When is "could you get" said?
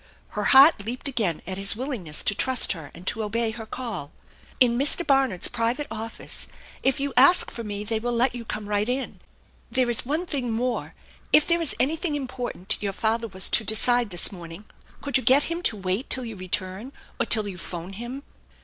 15.03-15.43